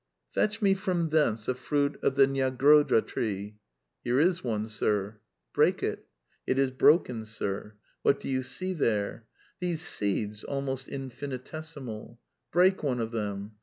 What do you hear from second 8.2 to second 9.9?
you see there? '^ These